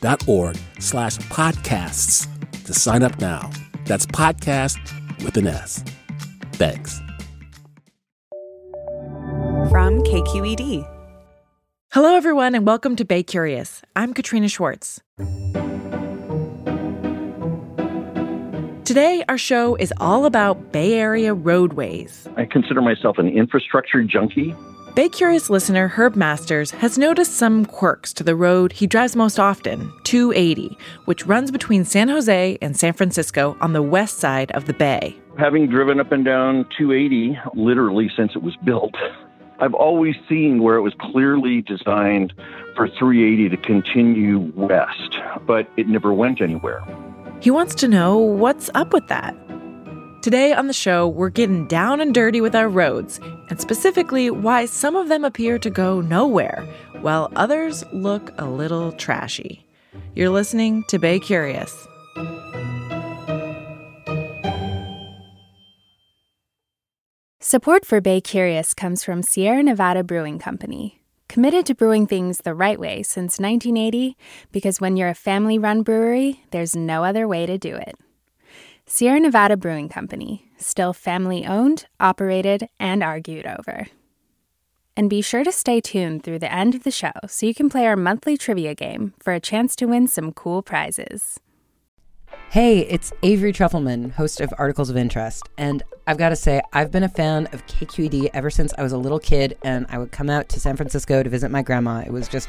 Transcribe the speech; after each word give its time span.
donate.kqed.org 0.00 0.56
slash 0.78 1.18
podcasts 1.18 2.26
to 2.64 2.74
sign 2.74 3.02
up 3.02 3.18
now. 3.20 3.50
That's 3.84 4.06
podcast 4.06 4.78
with 5.24 5.36
an 5.36 5.46
S. 5.46 5.84
Thanks. 6.52 7.00
From 9.70 10.02
KQED. 10.02 10.86
Hello, 11.92 12.14
everyone, 12.14 12.54
and 12.54 12.66
welcome 12.66 12.96
to 12.96 13.04
Bay 13.04 13.22
Curious. 13.22 13.82
I'm 13.96 14.12
Katrina 14.12 14.48
Schwartz. 14.48 15.00
Today, 18.84 19.22
our 19.28 19.36
show 19.38 19.74
is 19.76 19.92
all 19.98 20.24
about 20.24 20.72
Bay 20.72 20.94
Area 20.94 21.34
roadways. 21.34 22.26
I 22.36 22.46
consider 22.46 22.80
myself 22.80 23.18
an 23.18 23.28
infrastructure 23.28 24.02
junkie. 24.02 24.54
Bay 24.94 25.08
Curious 25.08 25.48
listener 25.48 25.86
Herb 25.86 26.16
Masters 26.16 26.72
has 26.72 26.98
noticed 26.98 27.34
some 27.34 27.64
quirks 27.64 28.12
to 28.14 28.24
the 28.24 28.34
road 28.34 28.72
he 28.72 28.86
drives 28.86 29.14
most 29.14 29.38
often, 29.38 29.92
280, 30.04 30.76
which 31.04 31.24
runs 31.26 31.50
between 31.50 31.84
San 31.84 32.08
Jose 32.08 32.58
and 32.60 32.76
San 32.76 32.92
Francisco 32.92 33.56
on 33.60 33.72
the 33.72 33.82
west 33.82 34.18
side 34.18 34.50
of 34.52 34.66
the 34.66 34.72
bay. 34.72 35.16
Having 35.38 35.68
driven 35.68 36.00
up 36.00 36.10
and 36.10 36.24
down 36.24 36.66
280 36.76 37.38
literally 37.54 38.10
since 38.16 38.34
it 38.34 38.42
was 38.42 38.56
built, 38.64 38.94
I've 39.60 39.74
always 39.74 40.16
seen 40.28 40.62
where 40.62 40.76
it 40.76 40.82
was 40.82 40.94
clearly 41.00 41.62
designed 41.62 42.32
for 42.74 42.88
380 42.88 43.48
to 43.50 43.56
continue 43.56 44.52
west, 44.56 45.16
but 45.46 45.68
it 45.76 45.86
never 45.88 46.12
went 46.12 46.40
anywhere. 46.40 46.82
He 47.40 47.52
wants 47.52 47.76
to 47.76 47.88
know 47.88 48.18
what's 48.18 48.68
up 48.74 48.92
with 48.92 49.06
that. 49.08 49.36
Today 50.28 50.52
on 50.52 50.66
the 50.66 50.74
show, 50.74 51.08
we're 51.08 51.30
getting 51.30 51.66
down 51.68 52.02
and 52.02 52.12
dirty 52.12 52.42
with 52.42 52.54
our 52.54 52.68
roads, 52.68 53.18
and 53.48 53.58
specifically 53.58 54.30
why 54.30 54.66
some 54.66 54.94
of 54.94 55.08
them 55.08 55.24
appear 55.24 55.58
to 55.58 55.70
go 55.70 56.02
nowhere, 56.02 56.68
while 57.00 57.32
others 57.34 57.82
look 57.94 58.30
a 58.36 58.44
little 58.44 58.92
trashy. 58.92 59.66
You're 60.14 60.28
listening 60.28 60.84
to 60.88 60.98
Bay 60.98 61.18
Curious. 61.18 61.88
Support 67.40 67.86
for 67.86 68.02
Bay 68.02 68.20
Curious 68.20 68.74
comes 68.74 69.02
from 69.02 69.22
Sierra 69.22 69.62
Nevada 69.62 70.04
Brewing 70.04 70.38
Company 70.38 71.00
committed 71.30 71.64
to 71.66 71.74
brewing 71.74 72.06
things 72.06 72.38
the 72.38 72.54
right 72.54 72.78
way 72.78 73.02
since 73.02 73.38
1980 73.38 74.16
because 74.52 74.78
when 74.78 74.96
you're 74.98 75.08
a 75.08 75.14
family 75.14 75.58
run 75.58 75.82
brewery, 75.82 76.42
there's 76.50 76.74
no 76.74 77.04
other 77.04 77.28
way 77.28 77.46
to 77.46 77.56
do 77.56 77.74
it. 77.74 77.96
Sierra 78.90 79.20
Nevada 79.20 79.54
Brewing 79.54 79.90
Company, 79.90 80.50
still 80.56 80.94
family 80.94 81.44
owned, 81.44 81.84
operated, 82.00 82.70
and 82.80 83.02
argued 83.02 83.44
over. 83.44 83.88
And 84.96 85.10
be 85.10 85.20
sure 85.20 85.44
to 85.44 85.52
stay 85.52 85.82
tuned 85.82 86.24
through 86.24 86.38
the 86.38 86.50
end 86.50 86.74
of 86.74 86.84
the 86.84 86.90
show 86.90 87.12
so 87.26 87.44
you 87.44 87.54
can 87.54 87.68
play 87.68 87.86
our 87.86 87.96
monthly 87.96 88.38
trivia 88.38 88.74
game 88.74 89.12
for 89.20 89.34
a 89.34 89.40
chance 89.40 89.76
to 89.76 89.84
win 89.84 90.08
some 90.08 90.32
cool 90.32 90.62
prizes. 90.62 91.38
Hey, 92.48 92.78
it's 92.78 93.12
Avery 93.22 93.52
Trufelman, 93.52 94.12
host 94.12 94.40
of 94.40 94.54
Articles 94.56 94.88
of 94.88 94.96
Interest. 94.96 95.46
And 95.58 95.82
I've 96.06 96.16
got 96.16 96.30
to 96.30 96.36
say, 96.36 96.62
I've 96.72 96.90
been 96.90 97.02
a 97.02 97.10
fan 97.10 97.46
of 97.52 97.66
KQED 97.66 98.30
ever 98.32 98.48
since 98.48 98.72
I 98.78 98.82
was 98.82 98.92
a 98.92 98.98
little 98.98 99.18
kid 99.18 99.58
and 99.62 99.84
I 99.90 99.98
would 99.98 100.12
come 100.12 100.30
out 100.30 100.48
to 100.48 100.60
San 100.60 100.76
Francisco 100.76 101.22
to 101.22 101.28
visit 101.28 101.50
my 101.50 101.60
grandma. 101.60 102.04
It 102.06 102.10
was 102.10 102.26
just 102.26 102.48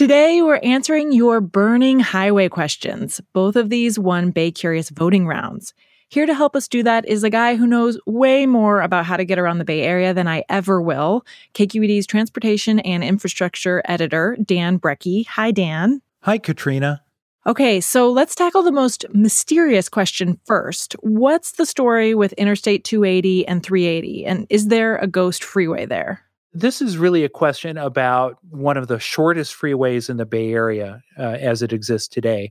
Today, 0.00 0.40
we're 0.40 0.60
answering 0.62 1.12
your 1.12 1.42
burning 1.42 2.00
highway 2.00 2.48
questions. 2.48 3.20
Both 3.34 3.54
of 3.54 3.68
these 3.68 3.98
won 3.98 4.30
Bay 4.30 4.50
Curious 4.50 4.88
voting 4.88 5.26
rounds. 5.26 5.74
Here 6.08 6.24
to 6.24 6.32
help 6.32 6.56
us 6.56 6.68
do 6.68 6.82
that 6.84 7.06
is 7.06 7.22
a 7.22 7.28
guy 7.28 7.56
who 7.56 7.66
knows 7.66 8.00
way 8.06 8.46
more 8.46 8.80
about 8.80 9.04
how 9.04 9.18
to 9.18 9.26
get 9.26 9.38
around 9.38 9.58
the 9.58 9.66
Bay 9.66 9.82
Area 9.82 10.14
than 10.14 10.26
I 10.26 10.42
ever 10.48 10.80
will. 10.80 11.26
KQED's 11.52 12.06
transportation 12.06 12.80
and 12.80 13.04
infrastructure 13.04 13.82
editor, 13.84 14.38
Dan 14.42 14.78
Brekke. 14.78 15.26
Hi, 15.26 15.50
Dan. 15.50 16.00
Hi, 16.22 16.38
Katrina. 16.38 17.02
Okay, 17.46 17.78
so 17.78 18.10
let's 18.10 18.34
tackle 18.34 18.62
the 18.62 18.72
most 18.72 19.04
mysterious 19.12 19.90
question 19.90 20.40
first. 20.46 20.94
What's 21.00 21.52
the 21.52 21.66
story 21.66 22.14
with 22.14 22.32
Interstate 22.38 22.84
280 22.84 23.46
and 23.46 23.62
380? 23.62 24.24
And 24.24 24.46
is 24.48 24.68
there 24.68 24.96
a 24.96 25.06
ghost 25.06 25.44
freeway 25.44 25.84
there? 25.84 26.24
This 26.52 26.82
is 26.82 26.98
really 26.98 27.22
a 27.24 27.28
question 27.28 27.78
about 27.78 28.38
one 28.50 28.76
of 28.76 28.88
the 28.88 28.98
shortest 28.98 29.54
freeways 29.54 30.10
in 30.10 30.16
the 30.16 30.26
Bay 30.26 30.52
Area 30.52 31.00
uh, 31.16 31.22
as 31.22 31.62
it 31.62 31.72
exists 31.72 32.08
today. 32.08 32.50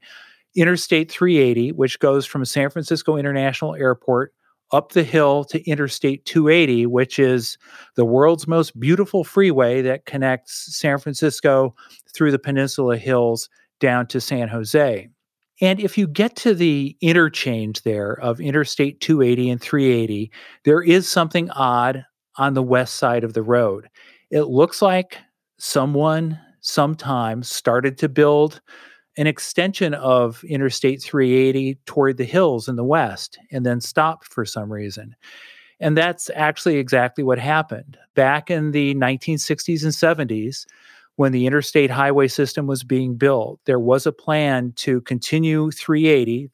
Interstate 0.55 1.11
380, 1.11 1.73
which 1.73 1.99
goes 1.99 2.25
from 2.25 2.45
San 2.45 2.69
Francisco 2.69 3.17
International 3.17 3.75
Airport 3.75 4.33
up 4.71 4.93
the 4.93 5.03
hill 5.03 5.43
to 5.45 5.61
Interstate 5.69 6.23
280, 6.25 6.85
which 6.85 7.19
is 7.19 7.57
the 7.95 8.05
world's 8.05 8.47
most 8.47 8.79
beautiful 8.79 9.23
freeway 9.23 9.81
that 9.81 10.05
connects 10.05 10.75
San 10.75 10.97
Francisco 10.97 11.75
through 12.13 12.31
the 12.31 12.39
Peninsula 12.39 12.97
Hills 12.97 13.49
down 13.79 14.07
to 14.07 14.21
San 14.21 14.47
Jose. 14.47 15.09
And 15.61 15.79
if 15.79 15.97
you 15.97 16.07
get 16.07 16.35
to 16.37 16.53
the 16.53 16.95
interchange 17.01 17.81
there 17.81 18.13
of 18.13 18.39
Interstate 18.39 19.01
280 19.01 19.49
and 19.49 19.61
380, 19.61 20.31
there 20.63 20.81
is 20.81 21.09
something 21.09 21.49
odd 21.51 22.05
on 22.37 22.53
the 22.53 22.63
west 22.63 22.95
side 22.95 23.23
of 23.23 23.33
the 23.33 23.43
road. 23.43 23.89
It 24.31 24.43
looks 24.43 24.81
like 24.81 25.17
someone 25.57 26.39
sometime 26.61 27.43
started 27.43 27.97
to 27.97 28.09
build 28.09 28.61
an 29.17 29.27
extension 29.27 29.93
of 29.95 30.43
Interstate 30.45 31.01
380 31.01 31.77
toward 31.85 32.17
the 32.17 32.23
hills 32.23 32.69
in 32.69 32.75
the 32.75 32.83
west 32.83 33.37
and 33.51 33.65
then 33.65 33.81
stopped 33.81 34.27
for 34.27 34.45
some 34.45 34.71
reason. 34.71 35.15
And 35.79 35.97
that's 35.97 36.29
actually 36.35 36.77
exactly 36.77 37.23
what 37.23 37.39
happened. 37.39 37.97
Back 38.15 38.51
in 38.51 38.71
the 38.71 38.95
1960s 38.95 39.83
and 39.83 40.29
70s, 40.29 40.65
when 41.15 41.31
the 41.33 41.45
interstate 41.45 41.91
highway 41.91 42.29
system 42.29 42.65
was 42.65 42.83
being 42.83 43.15
built, 43.15 43.59
there 43.65 43.79
was 43.79 44.05
a 44.05 44.11
plan 44.11 44.71
to 44.77 45.01
continue 45.01 45.69
380 45.71 46.49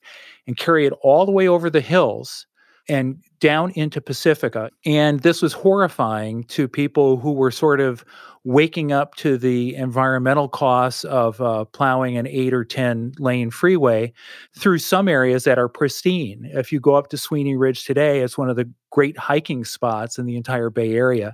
and 0.47 0.57
carry 0.57 0.87
it 0.87 0.93
all 1.01 1.25
the 1.25 1.31
way 1.31 1.47
over 1.47 1.69
the 1.69 1.81
hills 1.81 2.47
and 2.87 3.21
down 3.39 3.71
into 3.71 4.01
Pacifica. 4.01 4.69
And 4.85 5.21
this 5.21 5.41
was 5.41 5.53
horrifying 5.53 6.43
to 6.45 6.67
people 6.67 7.17
who 7.17 7.31
were 7.31 7.51
sort 7.51 7.79
of 7.79 8.05
waking 8.43 8.91
up 8.91 9.15
to 9.15 9.37
the 9.37 9.75
environmental 9.75 10.47
costs 10.47 11.03
of 11.05 11.41
uh, 11.41 11.65
plowing 11.65 12.15
an 12.15 12.27
eight 12.27 12.53
or 12.53 12.63
10 12.63 13.13
lane 13.17 13.49
freeway 13.49 14.13
through 14.57 14.77
some 14.77 15.07
areas 15.07 15.45
that 15.45 15.57
are 15.57 15.67
pristine. 15.67 16.49
If 16.53 16.71
you 16.71 16.79
go 16.79 16.93
up 16.93 17.09
to 17.09 17.17
Sweeney 17.17 17.57
Ridge 17.57 17.85
today, 17.85 18.21
it's 18.21 18.37
one 18.37 18.49
of 18.49 18.55
the 18.55 18.69
great 18.91 19.17
hiking 19.17 19.65
spots 19.65 20.19
in 20.19 20.27
the 20.27 20.37
entire 20.37 20.69
Bay 20.69 20.93
Area. 20.93 21.33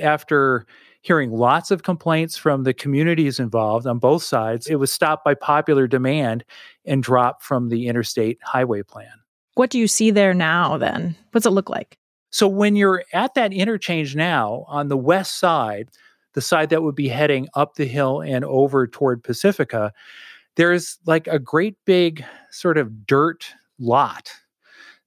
After 0.00 0.64
hearing 1.02 1.32
lots 1.32 1.72
of 1.72 1.82
complaints 1.82 2.36
from 2.36 2.62
the 2.62 2.72
communities 2.72 3.40
involved 3.40 3.86
on 3.86 3.98
both 3.98 4.22
sides, 4.22 4.68
it 4.68 4.76
was 4.76 4.92
stopped 4.92 5.24
by 5.24 5.34
popular 5.34 5.88
demand 5.88 6.44
and 6.84 7.02
dropped 7.02 7.42
from 7.42 7.68
the 7.68 7.88
interstate 7.88 8.38
highway 8.42 8.82
plan. 8.82 9.23
What 9.54 9.70
do 9.70 9.78
you 9.78 9.88
see 9.88 10.10
there 10.10 10.34
now 10.34 10.78
then? 10.78 11.16
What's 11.32 11.46
it 11.46 11.50
look 11.50 11.70
like? 11.70 11.98
So 12.30 12.48
when 12.48 12.74
you're 12.74 13.04
at 13.12 13.34
that 13.34 13.52
interchange 13.52 14.16
now 14.16 14.64
on 14.66 14.88
the 14.88 14.96
west 14.96 15.38
side, 15.38 15.90
the 16.32 16.40
side 16.40 16.70
that 16.70 16.82
would 16.82 16.96
be 16.96 17.08
heading 17.08 17.48
up 17.54 17.76
the 17.76 17.86
hill 17.86 18.20
and 18.20 18.44
over 18.44 18.86
toward 18.88 19.22
Pacifica, 19.22 19.92
there's 20.56 20.98
like 21.06 21.28
a 21.28 21.38
great 21.38 21.76
big 21.84 22.24
sort 22.50 22.76
of 22.76 23.06
dirt 23.06 23.46
lot 23.78 24.32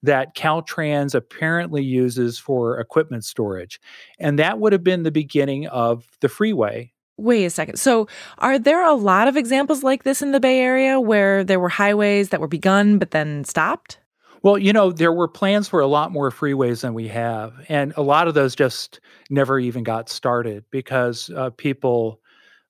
that 0.03 0.35
Caltrans 0.35 1.15
apparently 1.15 1.83
uses 1.83 2.39
for 2.39 2.79
equipment 2.79 3.25
storage. 3.25 3.79
And 4.19 4.39
that 4.39 4.59
would 4.59 4.71
have 4.71 4.83
been 4.83 5.03
the 5.03 5.11
beginning 5.11 5.67
of 5.67 6.07
the 6.21 6.29
freeway. 6.29 6.93
Wait 7.17 7.45
a 7.45 7.49
second. 7.49 7.77
So, 7.77 8.07
are 8.37 8.59
there 8.59 8.85
a 8.85 8.93
lot 8.93 9.27
of 9.27 9.35
examples 9.35 9.81
like 9.83 10.03
this 10.03 10.21
in 10.21 10.33
the 10.33 10.39
Bay 10.39 10.59
Area 10.59 10.99
where 10.99 11.43
there 11.43 11.59
were 11.59 11.67
highways 11.67 12.29
that 12.29 12.39
were 12.39 12.47
begun 12.47 12.99
but 12.99 13.09
then 13.09 13.43
stopped? 13.43 13.97
Well, 14.43 14.57
you 14.57 14.73
know, 14.73 14.91
there 14.91 15.11
were 15.13 15.27
plans 15.27 15.67
for 15.67 15.79
a 15.79 15.87
lot 15.87 16.11
more 16.11 16.31
freeways 16.31 16.81
than 16.81 16.93
we 16.93 17.07
have. 17.07 17.53
And 17.69 17.93
a 17.97 18.01
lot 18.01 18.27
of 18.27 18.33
those 18.33 18.55
just 18.55 18.99
never 19.29 19.59
even 19.59 19.83
got 19.83 20.09
started 20.09 20.63
because 20.71 21.29
uh, 21.35 21.49
people 21.51 22.19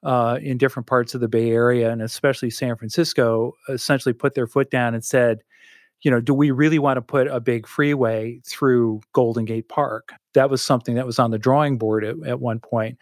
uh, 0.03 0.39
in 0.41 0.57
different 0.57 0.87
parts 0.87 1.13
of 1.15 1.21
the 1.21 1.27
Bay 1.27 1.49
Area 1.51 1.91
and 1.91 2.01
especially 2.01 2.49
San 2.49 2.75
Francisco 2.77 3.53
essentially 3.69 4.13
put 4.13 4.35
their 4.35 4.47
foot 4.47 4.69
down 4.69 4.93
and 4.93 5.03
said, 5.03 5.39
you 6.03 6.11
know, 6.11 6.21
do 6.21 6.33
we 6.33 6.51
really 6.51 6.79
want 6.79 6.97
to 6.97 7.01
put 7.01 7.27
a 7.27 7.39
big 7.39 7.67
freeway 7.67 8.39
through 8.47 9.01
Golden 9.13 9.45
Gate 9.45 9.69
Park? 9.69 10.11
That 10.33 10.49
was 10.49 10.61
something 10.61 10.95
that 10.95 11.05
was 11.07 11.19
on 11.19 11.31
the 11.31 11.39
drawing 11.39 11.77
board 11.77 12.05
at, 12.05 12.15
at 12.27 12.39
one 12.41 12.59
point. 12.59 12.97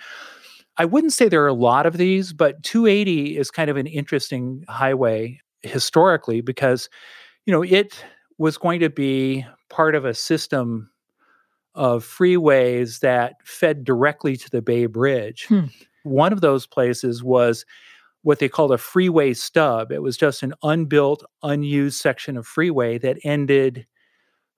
I 0.77 0.85
wouldn't 0.85 1.13
say 1.13 1.29
there 1.29 1.43
are 1.43 1.47
a 1.47 1.53
lot 1.53 1.85
of 1.85 1.97
these, 1.97 2.33
but 2.33 2.61
280 2.63 3.37
is 3.37 3.51
kind 3.51 3.69
of 3.69 3.77
an 3.77 3.87
interesting 3.87 4.65
highway 4.67 5.39
historically 5.61 6.41
because, 6.41 6.89
you 7.45 7.53
know, 7.53 7.63
it 7.63 8.03
was 8.37 8.57
going 8.57 8.79
to 8.81 8.89
be 8.89 9.45
part 9.69 9.95
of 9.95 10.05
a 10.05 10.13
system 10.13 10.89
of 11.73 12.05
freeways 12.05 12.99
that 12.99 13.35
fed 13.43 13.83
directly 13.83 14.35
to 14.37 14.49
the 14.49 14.61
Bay 14.61 14.85
Bridge. 14.85 15.45
Hmm. 15.47 15.65
One 16.03 16.33
of 16.33 16.41
those 16.41 16.65
places 16.65 17.23
was 17.23 17.65
what 18.21 18.39
they 18.39 18.49
called 18.49 18.71
a 18.71 18.77
freeway 18.77 19.33
stub. 19.33 19.91
It 19.91 20.01
was 20.01 20.17
just 20.17 20.41
an 20.41 20.53
unbuilt, 20.63 21.23
unused 21.43 21.99
section 21.99 22.37
of 22.37 22.47
freeway 22.47 22.97
that 22.99 23.17
ended 23.23 23.85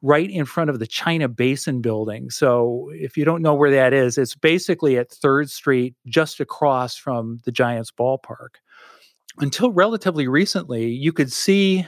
right 0.01 0.29
in 0.29 0.45
front 0.45 0.69
of 0.69 0.79
the 0.79 0.87
China 0.87 1.27
Basin 1.27 1.81
building. 1.81 2.29
So 2.29 2.89
if 2.93 3.17
you 3.17 3.25
don't 3.25 3.41
know 3.41 3.55
where 3.55 3.71
that 3.71 3.93
is, 3.93 4.17
it's 4.17 4.35
basically 4.35 4.97
at 4.97 5.09
3rd 5.09 5.49
Street, 5.49 5.95
just 6.05 6.39
across 6.39 6.95
from 6.95 7.39
the 7.45 7.51
Giants 7.51 7.91
ballpark. 7.91 8.55
Until 9.39 9.71
relatively 9.71 10.27
recently, 10.27 10.87
you 10.87 11.11
could 11.11 11.31
see 11.31 11.85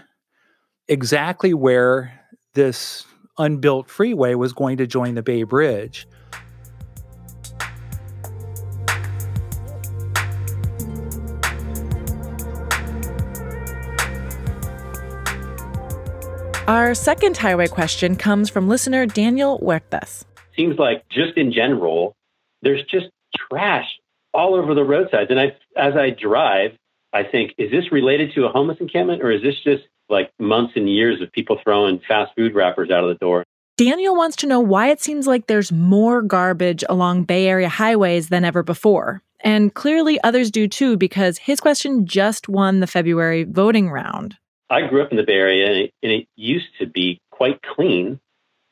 exactly 0.90 1.54
where 1.54 2.20
this 2.56 3.06
unbuilt 3.38 3.90
freeway 3.90 4.34
was 4.34 4.52
going 4.52 4.78
to 4.78 4.88
join 4.88 5.16
the 5.16 5.24
Bay 5.24 5.44
Bridge. 5.44 6.08
Our 16.68 16.94
second 16.94 17.38
highway 17.38 17.68
question 17.68 18.16
comes 18.16 18.50
from 18.50 18.68
listener 18.68 19.06
Daniel 19.08 19.60
Huertas. 19.60 20.26
Seems 20.56 20.78
like 20.78 21.08
just 21.10 21.36
in 21.36 21.52
general, 21.52 22.14
there's 22.62 22.84
just 22.84 23.08
trash 23.50 23.88
all 24.34 24.54
over 24.54 24.76
the 24.76 24.84
roadsides. 24.84 25.32
And 25.32 25.40
I, 25.40 25.56
as 25.76 25.96
I 25.96 26.12
drive, 26.12 26.76
I 27.12 27.24
think, 27.24 27.54
is 27.58 27.72
this 27.72 27.92
related 27.92 28.34
to 28.36 28.46
a 28.46 28.50
homeless 28.50 28.78
encampment 28.80 29.24
or 29.24 29.32
is 29.32 29.42
this 29.42 29.56
just 29.64 29.84
like 30.10 30.32
months 30.40 30.74
and 30.76 30.90
years 30.90 31.22
of 31.22 31.32
people 31.32 31.60
throwing 31.64 32.02
fast 32.08 32.32
food 32.36 32.56
wrappers 32.56 32.90
out 32.90 33.04
of 33.04 33.10
the 33.10 33.24
door? 33.24 33.44
Daniel 33.78 34.16
wants 34.16 34.36
to 34.38 34.48
know 34.48 34.60
why 34.60 34.90
it 34.90 35.02
seems 35.02 35.26
like 35.26 35.48
there's 35.48 35.72
more 35.72 36.22
garbage 36.22 36.84
along 36.90 37.24
Bay 37.24 37.48
Area 37.48 37.70
highways 37.70 38.28
than 38.28 38.44
ever 38.44 38.62
before. 38.62 39.22
And 39.42 39.74
clearly 39.74 40.22
others 40.22 40.52
do 40.52 40.68
too, 40.68 40.98
because 40.98 41.38
his 41.38 41.62
question 41.62 42.06
just 42.06 42.50
won 42.50 42.82
the 42.82 42.88
February 42.88 43.46
voting 43.46 43.90
round. 43.90 44.36
I 44.70 44.86
grew 44.88 45.02
up 45.02 45.12
in 45.12 45.18
the 45.18 45.24
Bay 45.24 45.34
Area 45.34 45.68
and 45.68 45.78
it, 45.78 45.94
and 46.04 46.12
it 46.12 46.28
used 46.36 46.68
to 46.80 46.88
be 46.88 47.22
quite 47.32 47.62
clean. 47.62 48.20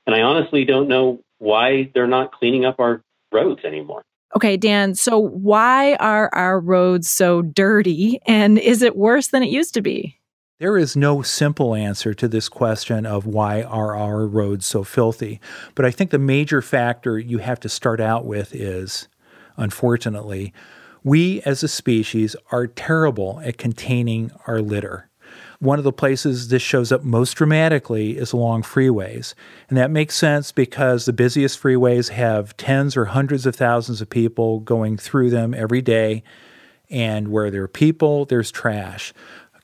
And 0.05 0.15
I 0.15 0.21
honestly 0.21 0.65
don't 0.65 0.89
know 0.89 1.21
why 1.37 1.89
they're 1.93 2.05
not 2.05 2.33
cleaning 2.33 2.65
up 2.65 2.79
our 2.79 3.01
roads 3.31 3.63
anymore. 3.63 4.03
Okay, 4.35 4.57
Dan, 4.57 4.93
so 4.93 5.17
why 5.17 5.95
are 5.95 6.29
our 6.33 6.59
roads 6.59 7.09
so 7.09 7.41
dirty? 7.41 8.19
And 8.27 8.59
is 8.59 8.81
it 8.81 8.97
worse 8.97 9.27
than 9.29 9.41
it 9.41 9.49
used 9.49 9.73
to 9.75 9.81
be? 9.81 10.16
There 10.59 10.79
is 10.79 10.95
no 10.95 11.21
simple 11.21 11.75
answer 11.75 12.15
to 12.15 12.27
this 12.27 12.49
question 12.49 13.05
of 13.05 13.27
why 13.27 13.61
are 13.61 13.95
our 13.95 14.25
roads 14.25 14.65
so 14.65 14.83
filthy. 14.83 15.39
But 15.75 15.85
I 15.85 15.91
think 15.91 16.09
the 16.09 16.17
major 16.17 16.63
factor 16.63 17.19
you 17.19 17.37
have 17.37 17.59
to 17.59 17.69
start 17.69 18.01
out 18.01 18.25
with 18.25 18.55
is, 18.55 19.07
unfortunately, 19.55 20.51
we 21.03 21.43
as 21.43 21.61
a 21.61 21.67
species 21.67 22.35
are 22.51 22.65
terrible 22.65 23.39
at 23.43 23.59
containing 23.59 24.31
our 24.47 24.59
litter. 24.59 25.09
One 25.59 25.77
of 25.77 25.83
the 25.85 25.93
places 25.93 26.47
this 26.47 26.63
shows 26.63 26.91
up 26.91 27.03
most 27.03 27.35
dramatically 27.35 28.17
is 28.17 28.33
along 28.33 28.63
freeways. 28.63 29.35
And 29.69 29.77
that 29.77 29.91
makes 29.91 30.15
sense 30.15 30.51
because 30.51 31.05
the 31.05 31.13
busiest 31.13 31.61
freeways 31.61 32.09
have 32.09 32.57
tens 32.57 32.97
or 32.97 33.05
hundreds 33.05 33.45
of 33.45 33.55
thousands 33.55 34.01
of 34.01 34.09
people 34.09 34.61
going 34.61 34.97
through 34.97 35.29
them 35.29 35.53
every 35.53 35.83
day. 35.83 36.23
And 36.89 37.27
where 37.27 37.51
there 37.51 37.63
are 37.63 37.67
people, 37.67 38.25
there's 38.25 38.49
trash. 38.49 39.13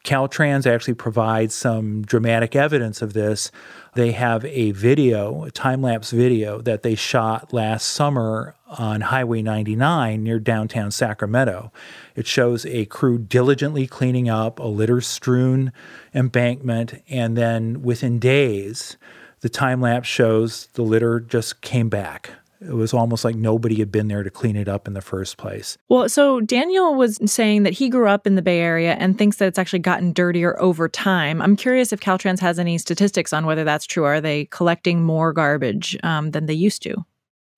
Caltrans 0.03 0.65
actually 0.65 0.95
provides 0.95 1.55
some 1.55 2.01
dramatic 2.01 2.55
evidence 2.57 3.01
of 3.01 3.13
this. 3.13 3.51
They 3.93 4.11
have 4.11 4.43
a 4.45 4.71
video, 4.71 5.43
a 5.43 5.51
time 5.51 5.81
lapse 5.81 6.11
video 6.11 6.59
that 6.61 6.83
they 6.83 6.95
shot 6.95 7.53
last 7.53 7.85
summer 7.85 8.55
on 8.67 9.01
Highway 9.01 9.41
99 9.41 10.21
near 10.21 10.39
downtown 10.39 10.91
Sacramento. 10.91 11.71
It 12.15 12.27
shows 12.27 12.65
a 12.65 12.85
crew 12.85 13.17
diligently 13.17 13.87
cleaning 13.87 14.27
up 14.27 14.59
a 14.59 14.67
litter 14.67 14.99
strewn 14.99 15.71
embankment, 16.13 17.01
and 17.07 17.37
then 17.37 17.81
within 17.81 18.19
days, 18.19 18.97
the 19.39 19.49
time 19.49 19.79
lapse 19.79 20.07
shows 20.07 20.67
the 20.73 20.83
litter 20.83 21.21
just 21.21 21.61
came 21.61 21.87
back. 21.87 22.31
It 22.65 22.73
was 22.73 22.93
almost 22.93 23.25
like 23.25 23.35
nobody 23.35 23.75
had 23.75 23.91
been 23.91 24.07
there 24.07 24.23
to 24.23 24.29
clean 24.29 24.55
it 24.55 24.67
up 24.67 24.87
in 24.87 24.93
the 24.93 25.01
first 25.01 25.37
place. 25.37 25.77
Well, 25.89 26.07
so 26.09 26.41
Daniel 26.41 26.95
was 26.95 27.19
saying 27.25 27.63
that 27.63 27.73
he 27.73 27.89
grew 27.89 28.07
up 28.07 28.25
in 28.25 28.35
the 28.35 28.41
Bay 28.41 28.59
Area 28.59 28.93
and 28.93 29.17
thinks 29.17 29.37
that 29.37 29.47
it's 29.47 29.59
actually 29.59 29.79
gotten 29.79 30.13
dirtier 30.13 30.59
over 30.61 30.87
time. 30.87 31.41
I'm 31.41 31.55
curious 31.55 31.91
if 31.91 31.99
Caltrans 31.99 32.39
has 32.39 32.59
any 32.59 32.77
statistics 32.77 33.33
on 33.33 33.45
whether 33.45 33.63
that's 33.63 33.85
true. 33.85 34.05
Are 34.05 34.21
they 34.21 34.45
collecting 34.45 35.03
more 35.03 35.33
garbage 35.33 35.97
um, 36.03 36.31
than 36.31 36.45
they 36.45 36.53
used 36.53 36.81
to? 36.83 37.05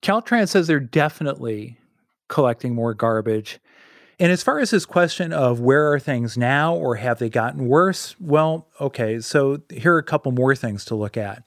Caltrans 0.02 0.48
says 0.48 0.66
they're 0.66 0.80
definitely 0.80 1.78
collecting 2.28 2.74
more 2.74 2.94
garbage. 2.94 3.60
And 4.18 4.32
as 4.32 4.42
far 4.42 4.60
as 4.60 4.70
this 4.70 4.86
question 4.86 5.32
of 5.32 5.60
where 5.60 5.92
are 5.92 5.98
things 5.98 6.38
now 6.38 6.74
or 6.74 6.96
have 6.96 7.18
they 7.18 7.28
gotten 7.28 7.66
worse? 7.66 8.16
Well, 8.18 8.68
okay, 8.80 9.20
so 9.20 9.60
here 9.70 9.94
are 9.94 9.98
a 9.98 10.02
couple 10.02 10.32
more 10.32 10.56
things 10.56 10.84
to 10.86 10.94
look 10.94 11.16
at. 11.16 11.42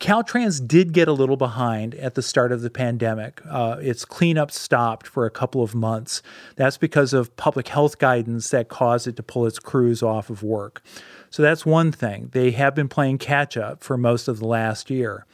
Caltrans 0.00 0.66
did 0.66 0.94
get 0.94 1.08
a 1.08 1.12
little 1.12 1.36
behind 1.36 1.94
at 1.96 2.14
the 2.14 2.22
start 2.22 2.52
of 2.52 2.62
the 2.62 2.70
pandemic. 2.70 3.42
Uh, 3.46 3.76
its 3.82 4.06
cleanup 4.06 4.50
stopped 4.50 5.06
for 5.06 5.26
a 5.26 5.30
couple 5.30 5.62
of 5.62 5.74
months. 5.74 6.22
That's 6.56 6.78
because 6.78 7.12
of 7.12 7.36
public 7.36 7.68
health 7.68 7.98
guidance 7.98 8.48
that 8.48 8.70
caused 8.70 9.06
it 9.06 9.16
to 9.16 9.22
pull 9.22 9.46
its 9.46 9.58
crews 9.58 10.02
off 10.02 10.30
of 10.30 10.42
work. 10.42 10.82
So 11.28 11.42
that's 11.42 11.66
one 11.66 11.92
thing. 11.92 12.30
They 12.32 12.50
have 12.52 12.74
been 12.74 12.88
playing 12.88 13.18
catch 13.18 13.58
up 13.58 13.84
for 13.84 13.98
most 13.98 14.26
of 14.26 14.38
the 14.38 14.46
last 14.46 14.88
year. 14.88 15.26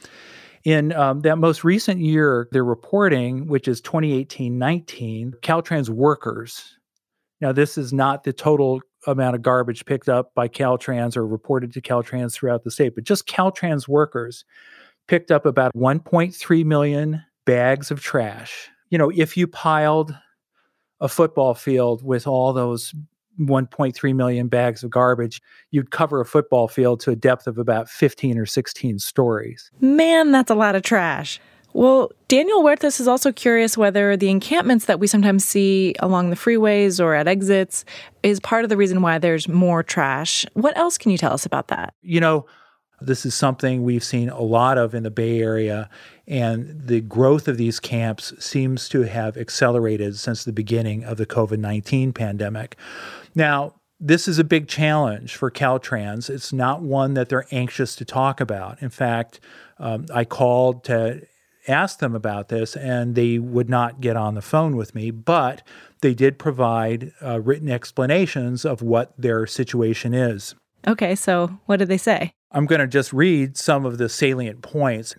In 0.65 0.91
um, 0.91 1.21
that 1.21 1.37
most 1.37 1.63
recent 1.63 2.01
year, 2.01 2.49
they're 2.51 2.61
reporting, 2.61 3.47
which 3.47 3.69
is 3.69 3.79
2018 3.79 4.59
19, 4.59 5.35
Caltrans 5.41 5.87
workers. 5.87 6.77
Now, 7.39 7.53
this 7.53 7.77
is 7.77 7.93
not 7.93 8.25
the 8.25 8.33
total 8.33 8.81
amount 9.07 9.35
of 9.35 9.41
garbage 9.41 9.85
picked 9.85 10.09
up 10.09 10.35
by 10.35 10.47
Caltrans 10.47 11.17
or 11.17 11.25
reported 11.25 11.73
to 11.73 11.81
Caltrans 11.81 12.33
throughout 12.33 12.63
the 12.63 12.71
state, 12.71 12.93
but 12.93 13.03
just 13.03 13.27
Caltrans 13.27 13.87
workers 13.87 14.45
picked 15.07 15.31
up 15.31 15.45
about 15.45 15.73
1.3 15.73 16.65
million 16.65 17.23
bags 17.45 17.89
of 17.89 18.01
trash. 18.01 18.69
You 18.89 18.97
know, 18.97 19.09
if 19.09 19.37
you 19.37 19.47
piled 19.47 20.15
a 20.99 21.07
football 21.07 21.53
field 21.53 22.03
with 22.03 22.27
all 22.27 22.53
those 22.53 22.93
1.3 23.39 24.15
million 24.15 24.47
bags 24.47 24.83
of 24.83 24.89
garbage, 24.89 25.41
you'd 25.71 25.91
cover 25.91 26.19
a 26.19 26.25
football 26.25 26.67
field 26.67 26.99
to 27.01 27.11
a 27.11 27.15
depth 27.15 27.47
of 27.47 27.57
about 27.57 27.89
15 27.89 28.37
or 28.37 28.45
16 28.45 28.99
stories. 28.99 29.71
Man, 29.79 30.31
that's 30.31 30.51
a 30.51 30.55
lot 30.55 30.75
of 30.75 30.81
trash. 30.81 31.39
Well, 31.77 32.11
Daniel 32.27 32.63
Huertas 32.63 32.99
is 32.99 33.07
also 33.07 33.31
curious 33.31 33.77
whether 33.77 34.17
the 34.17 34.31
encampments 34.31 34.85
that 34.85 34.99
we 34.99 35.05
sometimes 35.05 35.45
see 35.45 35.93
along 35.99 36.31
the 36.31 36.35
freeways 36.35 36.99
or 36.99 37.13
at 37.13 37.27
exits 37.27 37.85
is 38.23 38.39
part 38.39 38.63
of 38.63 38.71
the 38.71 38.77
reason 38.77 39.03
why 39.03 39.19
there's 39.19 39.47
more 39.47 39.83
trash. 39.83 40.43
What 40.53 40.75
else 40.75 40.97
can 40.97 41.11
you 41.11 41.19
tell 41.19 41.33
us 41.33 41.45
about 41.45 41.67
that? 41.67 41.93
You 42.01 42.19
know, 42.19 42.47
this 42.99 43.27
is 43.27 43.35
something 43.35 43.83
we've 43.83 44.03
seen 44.03 44.29
a 44.29 44.41
lot 44.41 44.79
of 44.79 44.95
in 44.95 45.03
the 45.03 45.11
Bay 45.11 45.39
Area, 45.39 45.87
and 46.25 46.87
the 46.87 47.01
growth 47.01 47.47
of 47.47 47.57
these 47.57 47.79
camps 47.79 48.33
seems 48.43 48.89
to 48.89 49.03
have 49.03 49.37
accelerated 49.37 50.17
since 50.17 50.43
the 50.43 50.51
beginning 50.51 51.03
of 51.03 51.17
the 51.17 51.27
COVID 51.27 51.59
19 51.59 52.11
pandemic. 52.11 52.75
Now, 53.35 53.75
this 53.99 54.27
is 54.27 54.39
a 54.39 54.43
big 54.43 54.67
challenge 54.67 55.35
for 55.35 55.51
Caltrans. 55.51 56.27
It's 56.27 56.51
not 56.51 56.81
one 56.81 57.13
that 57.13 57.29
they're 57.29 57.45
anxious 57.51 57.95
to 57.97 58.03
talk 58.03 58.41
about. 58.41 58.81
In 58.81 58.89
fact, 58.89 59.39
um, 59.77 60.07
I 60.11 60.25
called 60.25 60.83
to 60.85 61.21
ask 61.67 61.99
them 61.99 62.15
about 62.15 62.49
this, 62.49 62.75
and 62.75 63.15
they 63.15 63.39
would 63.39 63.69
not 63.69 64.01
get 64.01 64.15
on 64.15 64.35
the 64.35 64.41
phone 64.41 64.75
with 64.75 64.95
me, 64.95 65.11
but 65.11 65.61
they 66.01 66.13
did 66.13 66.39
provide 66.39 67.11
uh, 67.21 67.39
written 67.41 67.69
explanations 67.69 68.65
of 68.65 68.81
what 68.81 69.13
their 69.17 69.45
situation 69.45 70.13
is. 70.13 70.55
Okay, 70.87 71.15
so 71.15 71.59
what 71.65 71.77
did 71.77 71.87
they 71.89 71.97
say? 71.97 72.31
I'm 72.51 72.65
going 72.65 72.79
to 72.79 72.87
just 72.87 73.11
read 73.11 73.57
some 73.57 73.85
of 73.85 73.97
the 73.97 74.07
salient 74.07 74.61
points. 74.61 75.15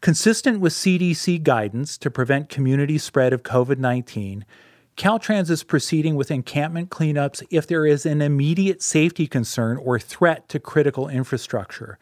Consistent 0.00 0.60
with 0.60 0.72
CDC 0.72 1.42
guidance 1.42 1.98
to 1.98 2.10
prevent 2.10 2.48
community 2.48 2.98
spread 2.98 3.32
of 3.32 3.42
COVID 3.42 3.78
19, 3.78 4.44
Caltrans 4.96 5.48
is 5.48 5.62
proceeding 5.62 6.14
with 6.14 6.30
encampment 6.30 6.90
cleanups 6.90 7.42
if 7.50 7.66
there 7.66 7.86
is 7.86 8.04
an 8.04 8.20
immediate 8.20 8.82
safety 8.82 9.26
concern 9.26 9.78
or 9.78 9.98
threat 9.98 10.48
to 10.50 10.60
critical 10.60 11.08
infrastructure. 11.08 11.98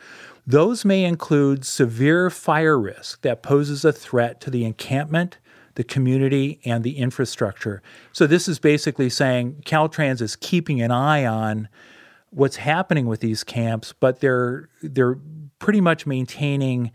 Those 0.49 0.83
may 0.83 1.05
include 1.05 1.67
severe 1.67 2.31
fire 2.31 2.81
risk 2.81 3.21
that 3.21 3.43
poses 3.43 3.85
a 3.85 3.93
threat 3.93 4.40
to 4.40 4.50
the 4.50 4.64
encampment, 4.64 5.37
the 5.75 5.85
community, 5.85 6.59
and 6.64 6.83
the 6.83 6.97
infrastructure. 6.97 7.83
So, 8.12 8.26
this 8.26 8.49
is 8.49 8.59
basically 8.59 9.11
saying 9.11 9.64
Caltrans 9.67 10.23
is 10.23 10.37
keeping 10.37 10.81
an 10.81 10.90
eye 10.90 11.26
on 11.26 11.69
what's 12.31 12.57
happening 12.57 13.05
with 13.05 13.21
these 13.21 13.45
camps, 13.45 13.93
but 13.93 14.21
they're, 14.21 14.71
they're 14.83 15.19
pretty 15.59 15.83
much 15.83 16.07
maintaining 16.07 16.93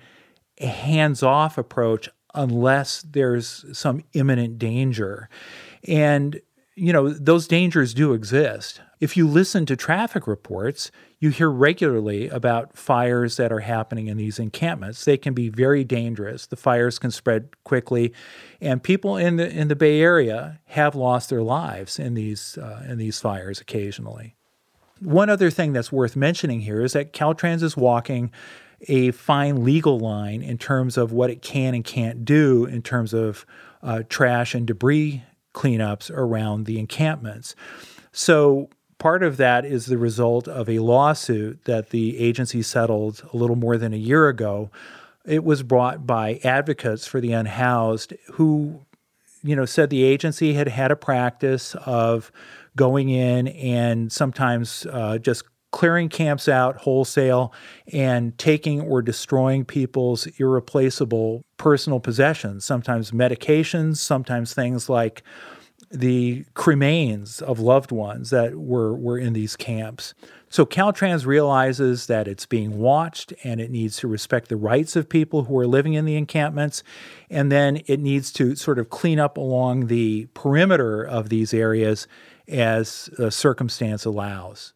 a 0.57 0.65
hands 0.65 1.21
off 1.21 1.55
approach 1.55 2.09
unless 2.33 3.03
there's 3.03 3.65
some 3.77 4.03
imminent 4.13 4.57
danger. 4.57 5.29
And, 5.87 6.41
you 6.73 6.91
know, 6.91 7.09
those 7.09 7.47
dangers 7.47 7.93
do 7.93 8.13
exist. 8.13 8.81
If 8.99 9.15
you 9.15 9.27
listen 9.27 9.67
to 9.67 9.75
traffic 9.75 10.25
reports, 10.25 10.89
you 11.23 11.29
hear 11.29 11.49
regularly 11.49 12.27
about 12.27 12.77
fires 12.77 13.37
that 13.37 13.49
are 13.49 13.61
happening 13.61 14.07
in 14.07 14.17
these 14.17 14.39
encampments. 14.39 15.05
They 15.05 15.15
can 15.15 15.33
be 15.33 15.47
very 15.47 15.85
dangerous. 15.85 16.47
The 16.47 16.57
fires 16.57 16.99
can 16.99 17.11
spread 17.11 17.63
quickly, 17.63 18.11
and 18.59 18.83
people 18.83 19.15
in 19.15 19.37
the 19.37 19.49
in 19.49 19.69
the 19.69 19.75
Bay 19.77 20.01
Area 20.01 20.59
have 20.65 20.95
lost 20.95 21.29
their 21.29 21.41
lives 21.41 21.97
in 21.97 22.13
these 22.13 22.57
uh, 22.57 22.83
in 22.89 22.97
these 22.97 23.21
fires 23.21 23.61
occasionally. 23.61 24.35
One 24.99 25.29
other 25.29 25.49
thing 25.49 25.71
that's 25.71 25.93
worth 25.93 26.17
mentioning 26.17 26.59
here 26.59 26.81
is 26.81 26.91
that 26.91 27.13
Caltrans 27.13 27.63
is 27.63 27.77
walking 27.77 28.29
a 28.89 29.11
fine 29.11 29.63
legal 29.63 29.97
line 29.97 30.41
in 30.41 30.57
terms 30.57 30.97
of 30.97 31.13
what 31.13 31.29
it 31.29 31.41
can 31.41 31.73
and 31.73 31.85
can't 31.85 32.25
do 32.25 32.65
in 32.65 32.81
terms 32.81 33.13
of 33.13 33.45
uh, 33.81 34.03
trash 34.09 34.53
and 34.53 34.67
debris 34.67 35.23
cleanups 35.53 36.11
around 36.11 36.65
the 36.65 36.79
encampments. 36.79 37.55
So 38.11 38.67
part 39.03 39.21
of 39.21 39.35
that 39.35 39.65
is 39.65 39.87
the 39.87 39.97
result 39.97 40.47
of 40.47 40.69
a 40.69 40.79
lawsuit 40.79 41.65
that 41.65 41.89
the 41.89 42.17
agency 42.17 42.61
settled 42.61 43.21
a 43.33 43.35
little 43.35 43.57
more 43.57 43.77
than 43.77 43.91
a 43.91 43.97
year 43.97 44.29
ago. 44.29 44.71
It 45.25 45.43
was 45.43 45.61
brought 45.61 46.07
by 46.07 46.39
advocates 46.41 47.05
for 47.05 47.19
the 47.19 47.33
unhoused 47.33 48.13
who, 48.35 48.79
you 49.43 49.57
know, 49.57 49.65
said 49.65 49.89
the 49.89 50.03
agency 50.03 50.53
had 50.53 50.69
had 50.69 50.89
a 50.89 50.95
practice 50.95 51.75
of 51.85 52.31
going 52.77 53.09
in 53.09 53.49
and 53.49 54.09
sometimes 54.09 54.87
uh, 54.89 55.17
just 55.17 55.43
clearing 55.71 56.07
camps 56.07 56.47
out 56.47 56.77
wholesale 56.77 57.51
and 57.91 58.37
taking 58.37 58.79
or 58.79 59.01
destroying 59.01 59.65
people's 59.65 60.27
irreplaceable 60.37 61.43
personal 61.57 61.99
possessions, 61.99 62.63
sometimes 62.63 63.11
medications, 63.11 63.97
sometimes 63.97 64.53
things 64.53 64.87
like 64.87 65.23
the 65.93 66.43
cremains 66.55 67.41
of 67.41 67.59
loved 67.59 67.91
ones 67.91 68.31
that 68.31 68.55
were, 68.55 68.95
were 68.95 69.17
in 69.17 69.33
these 69.33 69.55
camps. 69.55 70.13
So 70.49 70.65
Caltrans 70.65 71.25
realizes 71.25 72.07
that 72.07 72.27
it's 72.27 72.45
being 72.45 72.79
watched 72.79 73.33
and 73.43 73.61
it 73.61 73.71
needs 73.71 73.97
to 73.97 74.07
respect 74.07 74.49
the 74.49 74.55
rights 74.55 74.95
of 74.95 75.07
people 75.07 75.43
who 75.43 75.57
are 75.57 75.67
living 75.67 75.93
in 75.93 76.05
the 76.05 76.15
encampments. 76.15 76.83
And 77.29 77.51
then 77.51 77.81
it 77.87 77.99
needs 77.99 78.31
to 78.33 78.55
sort 78.55 78.79
of 78.79 78.89
clean 78.89 79.19
up 79.19 79.37
along 79.37 79.87
the 79.87 80.27
perimeter 80.33 81.03
of 81.03 81.29
these 81.29 81.53
areas 81.53 82.07
as 82.47 83.09
a 83.17 83.31
circumstance 83.31 84.05
allows. 84.05 84.73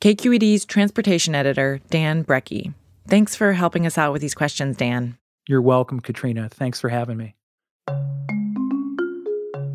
KQED's 0.00 0.64
transportation 0.64 1.34
editor, 1.34 1.80
Dan 1.90 2.24
Brekke. 2.24 2.74
Thanks 3.06 3.36
for 3.36 3.52
helping 3.52 3.86
us 3.86 3.98
out 3.98 4.12
with 4.12 4.22
these 4.22 4.34
questions, 4.34 4.76
Dan. 4.76 5.18
You're 5.46 5.62
welcome, 5.62 6.00
Katrina. 6.00 6.48
Thanks 6.48 6.80
for 6.80 6.88
having 6.88 7.16
me. 7.16 7.34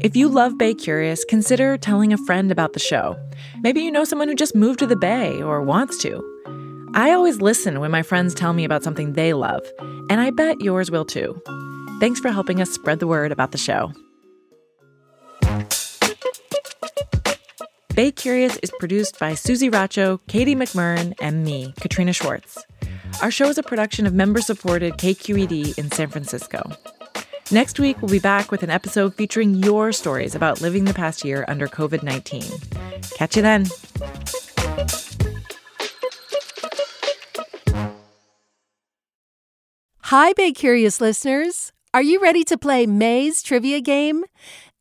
If 0.02 0.16
you 0.16 0.30
love 0.30 0.58
Bay 0.58 0.74
Curious, 0.74 1.26
consider 1.26 1.78
telling 1.78 2.14
a 2.14 2.18
friend 2.20 2.54
about 2.54 2.72
the 2.72 2.80
show. 2.80 3.20
Maybe 3.60 3.82
you 3.82 3.92
know 3.92 4.06
someone 4.06 4.30
who 4.30 4.34
just 4.34 4.56
moved 4.56 4.80
to 4.80 4.88
the 4.88 4.96
Bay 4.96 5.42
or 5.42 5.62
wants 5.62 5.98
to. 6.04 6.24
I 6.94 7.12
always 7.12 7.42
listen 7.42 7.82
when 7.82 7.92
my 7.92 8.02
friends 8.02 8.34
tell 8.34 8.54
me 8.54 8.64
about 8.64 8.82
something 8.82 9.12
they 9.12 9.34
love, 9.34 9.62
and 10.10 10.22
I 10.22 10.30
bet 10.30 10.62
yours 10.62 10.90
will 10.90 11.04
too. 11.04 11.42
Thanks 12.00 12.22
for 12.22 12.32
helping 12.32 12.62
us 12.62 12.72
spread 12.72 13.00
the 13.00 13.08
word 13.08 13.34
about 13.34 13.52
the 13.52 13.58
show. 13.58 13.92
Bay 17.94 18.14
Curious 18.14 18.56
is 18.64 18.72
produced 18.80 19.20
by 19.20 19.34
Suzie 19.34 19.70
Racho, 19.70 20.22
Katie 20.30 20.56
McMurran, 20.56 21.14
and 21.20 21.44
me, 21.44 21.74
Katrina 21.82 22.14
Schwartz. 22.14 22.58
Our 23.22 23.32
show 23.32 23.50
is 23.50 23.58
a 23.58 23.64
production 23.64 24.08
of 24.08 24.14
member 24.14 24.40
supported 24.40 24.94
KQED 24.94 25.78
in 25.78 25.92
San 25.92 26.08
Francisco. 26.08 26.72
Next 27.52 27.80
week, 27.80 28.00
we'll 28.00 28.12
be 28.12 28.20
back 28.20 28.52
with 28.52 28.62
an 28.62 28.70
episode 28.70 29.16
featuring 29.16 29.56
your 29.56 29.92
stories 29.92 30.36
about 30.36 30.62
living 30.62 30.86
the 30.86 30.94
past 30.94 31.26
year 31.26 31.46
under 31.48 31.68
COVID 31.68 32.04
19. 32.04 32.44
Catch 33.16 33.36
you 33.36 33.42
then. 33.42 33.66
Hi, 40.04 40.34
Bay 40.34 40.52
Curious 40.52 41.02
listeners. 41.02 41.72
Are 41.92 42.04
you 42.04 42.22
ready 42.22 42.44
to 42.44 42.58
play 42.58 42.86
May's 42.86 43.42
trivia 43.42 43.82
game? 43.82 44.26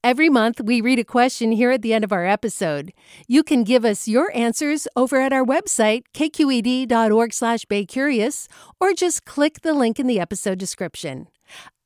Every 0.05 0.29
month, 0.29 0.61
we 0.63 0.83
read 0.83 0.99
a 0.99 1.05
question 1.05 1.53
here 1.53 1.71
at 1.71 1.81
the 1.81 1.95
end 1.95 2.05
of 2.05 2.13
our 2.13 2.27
episode. 2.27 2.93
You 3.27 3.43
can 3.43 3.65
give 3.65 3.85
us 3.85 4.07
your 4.07 4.31
answers 4.37 4.87
over 4.95 5.21
at 5.21 5.33
our 5.33 5.45
website, 5.45 6.03
kqed.org 6.15 7.33
slash 7.33 7.65
baycurious, 7.65 8.47
or 8.79 8.93
just 8.93 9.25
click 9.25 9.63
the 9.63 9.73
link 9.73 9.99
in 9.99 10.07
the 10.07 10.21
episode 10.21 10.59
description. 10.59 11.29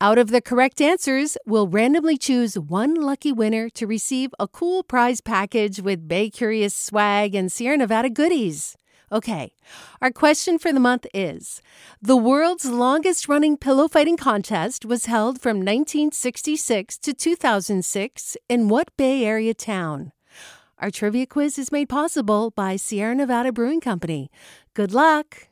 Out 0.00 0.18
of 0.18 0.28
the 0.28 0.40
correct 0.40 0.80
answers, 0.80 1.36
we'll 1.46 1.68
randomly 1.68 2.16
choose 2.16 2.58
one 2.58 2.94
lucky 2.94 3.32
winner 3.32 3.68
to 3.70 3.86
receive 3.86 4.34
a 4.40 4.48
cool 4.48 4.82
prize 4.82 5.20
package 5.20 5.80
with 5.80 6.08
Bay 6.08 6.28
Curious 6.28 6.74
swag 6.74 7.34
and 7.34 7.50
Sierra 7.50 7.76
Nevada 7.76 8.10
goodies. 8.10 8.76
Okay, 9.12 9.52
our 10.00 10.10
question 10.10 10.58
for 10.58 10.72
the 10.72 10.80
month 10.80 11.06
is 11.12 11.60
The 12.00 12.16
world's 12.16 12.64
longest 12.64 13.28
running 13.28 13.58
pillow 13.58 13.86
fighting 13.86 14.16
contest 14.16 14.86
was 14.86 15.04
held 15.04 15.38
from 15.38 15.58
1966 15.58 16.96
to 16.98 17.12
2006 17.12 18.36
in 18.48 18.68
what 18.68 18.88
Bay 18.96 19.24
Area 19.24 19.52
town? 19.52 20.12
Our 20.78 20.90
trivia 20.90 21.26
quiz 21.26 21.58
is 21.58 21.70
made 21.70 21.90
possible 21.90 22.50
by 22.50 22.76
Sierra 22.76 23.14
Nevada 23.14 23.52
Brewing 23.52 23.80
Company. 23.80 24.30
Good 24.74 24.92
luck! 24.92 25.51